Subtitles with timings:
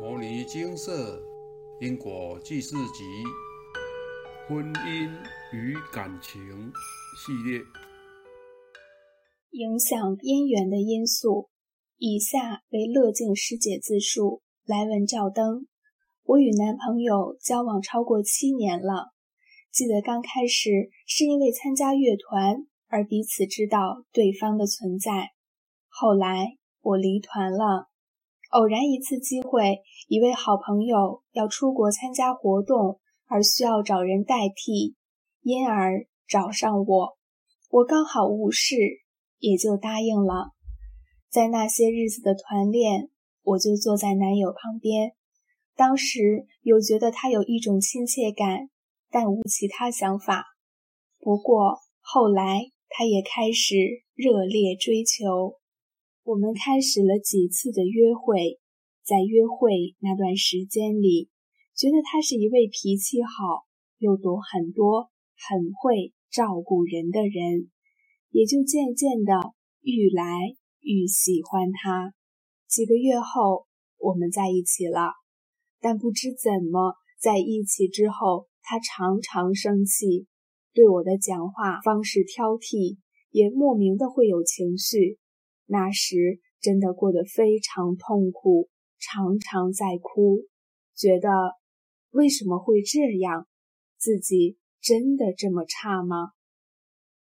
[0.02, 1.22] 《摩尼金色
[1.78, 3.04] 因果记事集》
[4.48, 5.10] 婚姻
[5.52, 6.40] 与感情
[7.18, 7.60] 系列，
[9.50, 11.50] 影响姻缘的因素。
[11.98, 15.66] 以下为乐静师姐自述：来文照登。
[16.24, 19.12] 我与男朋友交往超过七年了。
[19.70, 25.32] 记得刚开始是因为参加乐团而彼此知道对方的存在，
[25.88, 27.89] 后来我离团了。
[28.50, 34.96] 偶然一次机会，一位好朋友要出国参加活动，而需要找人代替，
[35.42, 37.16] 因而找上我。
[37.70, 38.74] 我刚好无事，
[39.38, 40.50] 也就答应了。
[41.28, 43.10] 在那些日子的团练，
[43.44, 45.12] 我就坐在男友旁边。
[45.76, 48.68] 当时有觉得他有一种亲切感，
[49.10, 50.44] 但无其他想法。
[51.20, 53.76] 不过后来他也开始
[54.14, 55.60] 热烈追求。
[56.30, 58.60] 我们开始了几次的约会，
[59.02, 61.28] 在约会那段时间里，
[61.74, 63.66] 觉得他是一位脾气好
[63.98, 67.68] 又懂很多、很会照顾人的人，
[68.30, 72.14] 也就渐渐的愈来愈喜欢他。
[72.68, 73.66] 几个月后，
[73.98, 75.14] 我们在一起了，
[75.80, 80.28] 但不知怎么，在一起之后，他常常生气，
[80.74, 82.98] 对我的讲话方式挑剔，
[83.32, 85.18] 也莫名的会有情绪。
[85.72, 88.68] 那时真的过得非常痛苦，
[88.98, 90.40] 常常在哭，
[90.96, 91.28] 觉得
[92.10, 93.46] 为什么会这样？
[93.96, 96.32] 自己真的这么差吗？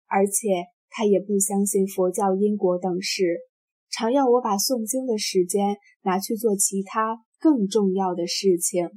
[0.08, 3.23] 而且他也不相信佛教因果等事，
[3.89, 8.89] 常要我把诵经的时间拿去做其他更重要的事情。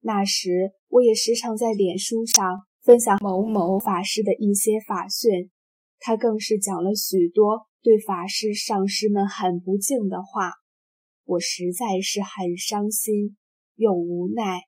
[0.00, 5.50] 那时我也时常在脸书上分享某某法师的一些法讯，
[5.98, 7.69] 他更是讲了许多。
[7.82, 10.52] 对法师、上师们很不敬的话，
[11.24, 13.38] 我实在是很伤心
[13.74, 14.60] 又无奈。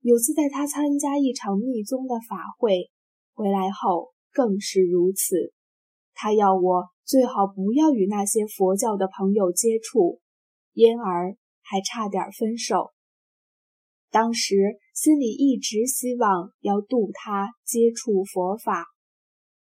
[0.00, 2.90] 有次带他参加一场密宗的法会，
[3.32, 5.54] 回来后更是如此。
[6.12, 10.20] 他要我最好不要与那些佛教的朋友接触，
[10.74, 12.92] 因而还差点分手。
[14.10, 18.84] 当时心里一直希望要度他接触佛法，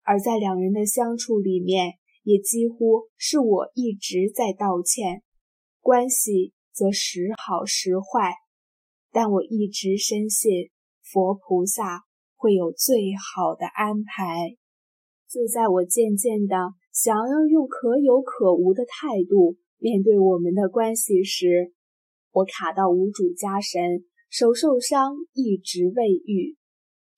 [0.01, 1.93] 而在两人的相处里面。
[2.23, 5.21] 也几乎是我一直在道歉，
[5.81, 8.33] 关系则时好时坏，
[9.11, 12.01] 但我一直深信佛菩萨
[12.35, 14.55] 会有最好的安排。
[15.29, 16.55] 就在我渐渐的
[16.91, 21.73] 想要用可有可无的态度面对我们的关系时，
[22.31, 26.55] 我卡到无主家神，手受伤一直未愈。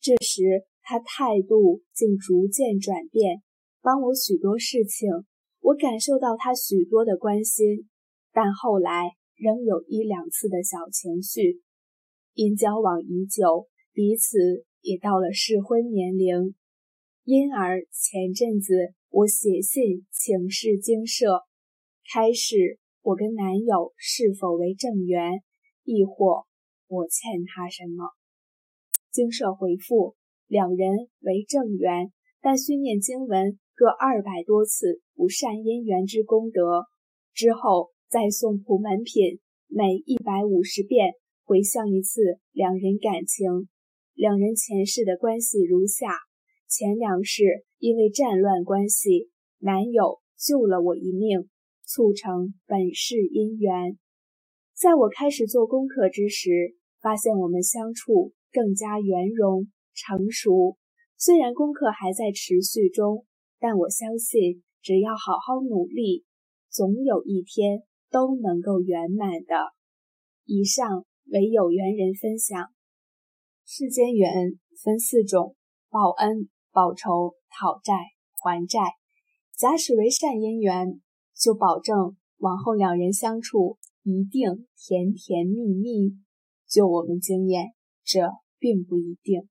[0.02, 3.44] 这时他态度竟逐渐转变。
[3.86, 5.12] 帮我许多事情，
[5.60, 7.88] 我感受到他许多的关心，
[8.34, 11.62] 但后来仍有一两次的小情绪。
[12.34, 16.56] 因交往已久，彼此也到了适婚年龄，
[17.26, 18.74] 因而前阵子
[19.12, 21.42] 我写信请示经社，
[22.12, 25.44] 开始我跟男友是否为正缘，
[25.84, 26.48] 亦或
[26.88, 28.10] 我欠他什么。
[29.12, 30.16] 经社回复
[30.48, 33.60] 两人为正缘，但需念经文。
[33.78, 36.86] 各二百多次不善姻缘之功德
[37.34, 43.68] 之后，再诵普门品，每一百五十遍回向一次两人感情。
[44.14, 46.08] 两人前世的关系如下：
[46.70, 51.50] 前两世因为战乱关系，男友救了我一命，
[51.84, 54.00] 促成本世姻缘。
[54.74, 60.78] 在我开始做功课之时，发现我们相处更加圆融成熟。
[61.18, 63.26] 虽然功课还在持续中。
[63.60, 66.26] 但我相信，只要好好努力，
[66.70, 69.56] 总有一天都能够圆满的。
[70.46, 72.70] 以上为有缘人分享。
[73.66, 75.56] 世间缘分四种：
[75.90, 77.94] 报恩、报仇、讨债、
[78.44, 78.80] 还债。
[79.58, 81.02] 假使为善因缘，
[81.34, 86.16] 就保证往后两人相处一定甜甜蜜蜜。
[86.68, 88.20] 就我们经验，这
[88.60, 89.48] 并不一定。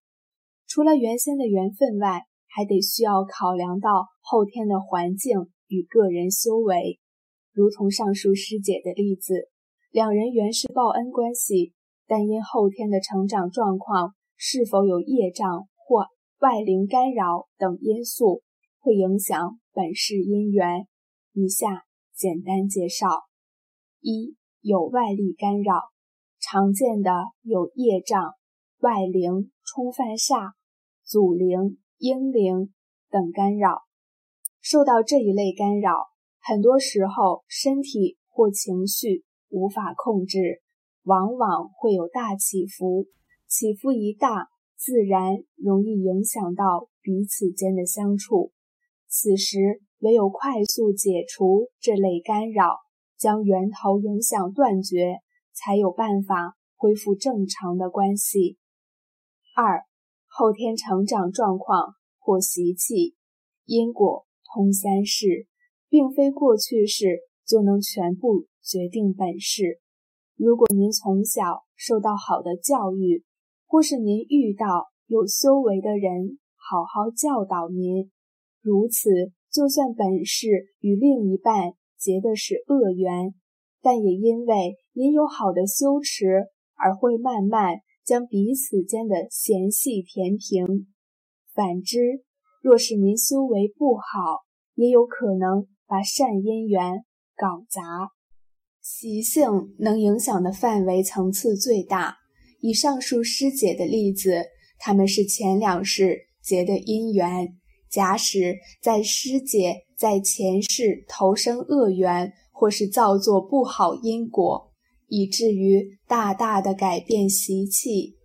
[0.67, 2.23] 除了原先的缘分外，
[2.55, 7.01] 还得需要考量到后天的环境与个人修为，
[7.53, 9.49] 如同上述师姐的例子，
[9.91, 11.73] 两人原是报恩关系，
[12.07, 16.07] 但因后天的成长状况是否有业障或
[16.39, 18.45] 外灵干扰等因素，
[18.79, 20.87] 会影响本世姻缘。
[21.33, 21.83] 以下
[22.15, 23.09] 简单介绍：
[24.01, 25.81] 一、有外力干扰，
[26.39, 27.11] 常见的
[27.43, 28.35] 有业障、
[28.79, 30.53] 外灵冲犯煞、
[31.03, 31.79] 祖灵。
[32.05, 32.75] 婴灵
[33.09, 33.81] 等干扰，
[34.61, 36.05] 受到这一类干扰，
[36.39, 40.61] 很多时候身体或情绪无法控制，
[41.05, 43.07] 往往会有大起伏，
[43.49, 48.53] 起伏一大，自然容易影响到彼此间的相处。
[49.09, 52.81] 此时，唯有快速解除这类干扰，
[53.17, 55.21] 将源头影响断绝，
[55.55, 58.59] 才有办法恢复正常的关系。
[59.57, 59.87] 二、
[60.37, 63.15] 后天成长状况或习气，
[63.67, 65.47] 因果通三世，
[65.89, 69.81] 并非过去世就能全部决定本世。
[70.35, 73.23] 如果您从小受到好的教育，
[73.65, 78.11] 或是您遇到有修为的人好好教导您，
[78.61, 80.49] 如此，就算本世
[80.81, 83.37] 与另一半结的是恶缘，
[83.81, 90.87] 但也因为您有好的修持，而会慢慢将彼此间的嫌隙填平。
[91.55, 92.25] 反之，
[92.63, 97.05] 若是您修为不好，也有可能把善因缘
[97.37, 97.81] 搞砸。
[98.81, 102.17] 习性能影响的范围层次最大。
[102.61, 104.45] 以上述师姐的例子，
[104.79, 107.57] 他们是前两世结的姻缘。
[107.91, 114.73] 假使在师姐在前世投生恶缘，或是造作不好因果，
[115.09, 118.17] 以至于大大的改变习气，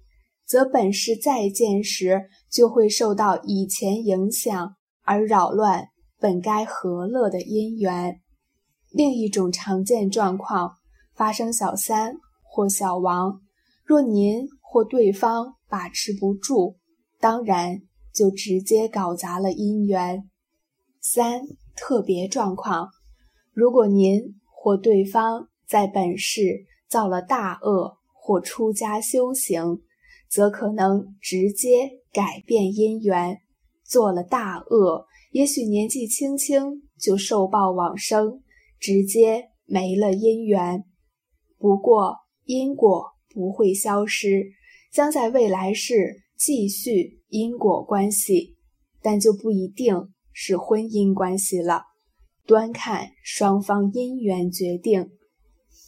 [0.46, 5.88] 则本世再见时，就会受到以前影响而扰乱
[6.20, 8.20] 本该和乐的因缘。
[8.92, 10.72] 另一种常见状况
[11.14, 13.40] 发生小三或小王，
[13.84, 16.78] 若您或对方把持不住，
[17.20, 17.82] 当然
[18.14, 20.24] 就直接搞砸了姻缘。
[21.02, 21.42] 三
[21.76, 22.90] 特别状况，
[23.54, 29.82] 如果您或对方在本世造了大恶或出家修行，
[30.28, 33.38] 则可能直接改变姻缘。
[33.84, 38.42] 做了大恶，也许年纪轻轻就受报往生。
[38.80, 40.86] 直接没了姻缘，
[41.58, 42.16] 不过
[42.46, 44.52] 因果不会消失，
[44.90, 48.56] 将在未来世继续因果关系，
[49.02, 51.84] 但就不一定是婚姻关系了，
[52.48, 55.12] 端看双方姻缘决定。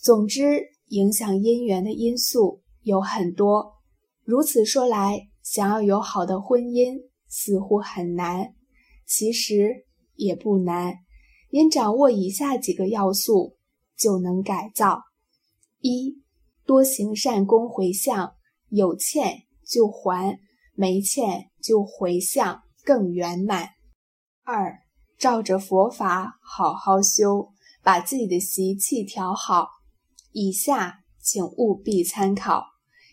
[0.02, 3.76] 总之，影响姻缘的因素有很多。
[4.24, 8.56] 如此说来，想要有好的婚姻似乎很难，
[9.06, 10.96] 其实也不难。
[11.52, 13.58] 您掌握以下几个要素，
[13.96, 15.04] 就能改造：
[15.82, 16.24] 一、
[16.66, 18.34] 多行善功回向，
[18.70, 20.40] 有欠就还，
[20.74, 23.68] 没欠就回向，更圆满；
[24.46, 24.80] 二、
[25.20, 27.50] 照着佛法好好修，
[27.84, 29.68] 把自己的习气调好。
[30.32, 32.64] 以下请务必参考：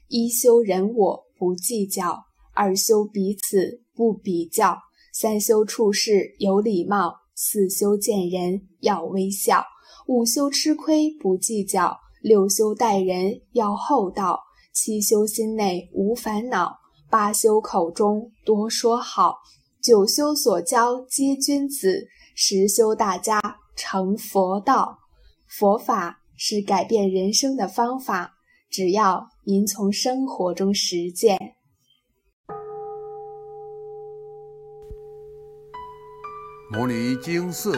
[0.09, 2.25] 一、修人我不计较；
[2.55, 4.77] 二、修彼此不比较；
[5.13, 7.15] 三、修处事有礼貌。
[7.41, 9.65] 四修见人要微笑，
[10.09, 14.41] 五修吃亏不计较，六修待人要厚道，
[14.73, 16.77] 七修心内无烦恼，
[17.09, 19.37] 八修口中多说好，
[19.81, 23.41] 九修所交皆君子，十修大家
[23.77, 24.99] 成佛道。
[25.47, 28.37] 佛法是改变人生的方法，
[28.71, 31.37] 只要您从生活中实践。
[36.71, 37.77] 摩尼经寺，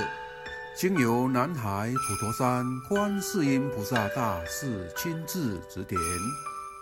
[0.76, 5.98] 经由南海普陀山观世音菩萨大士亲自指点，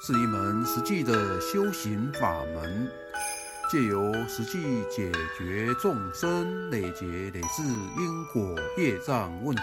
[0.04, 2.90] 是一门实际的修行法门，
[3.70, 9.62] 借由实际解决众生累劫累世因果业障问题，